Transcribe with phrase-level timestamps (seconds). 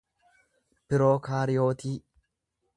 [0.87, 1.95] pirookaariyootii